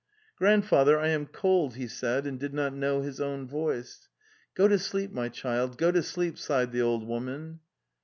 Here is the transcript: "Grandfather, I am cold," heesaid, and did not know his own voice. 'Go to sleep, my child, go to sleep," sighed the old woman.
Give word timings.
"Grandfather, 0.35 0.97
I 0.99 1.09
am 1.09 1.27
cold," 1.27 1.75
heesaid, 1.75 2.25
and 2.25 2.39
did 2.39 2.55
not 2.55 2.73
know 2.73 3.03
his 3.03 3.21
own 3.21 3.47
voice. 3.47 4.09
'Go 4.55 4.67
to 4.67 4.79
sleep, 4.79 5.11
my 5.11 5.29
child, 5.29 5.77
go 5.77 5.91
to 5.91 6.01
sleep," 6.01 6.39
sighed 6.39 6.71
the 6.71 6.81
old 6.81 7.05
woman. 7.07 7.59